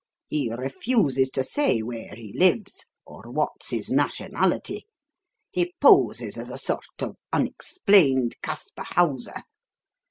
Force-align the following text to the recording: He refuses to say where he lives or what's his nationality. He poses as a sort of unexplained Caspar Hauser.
He 0.29 0.51
refuses 0.51 1.29
to 1.29 1.43
say 1.43 1.83
where 1.83 2.15
he 2.15 2.33
lives 2.35 2.87
or 3.05 3.29
what's 3.29 3.69
his 3.69 3.91
nationality. 3.91 4.87
He 5.51 5.75
poses 5.79 6.39
as 6.39 6.49
a 6.49 6.57
sort 6.57 7.03
of 7.03 7.17
unexplained 7.31 8.35
Caspar 8.41 8.81
Hauser. 8.87 9.43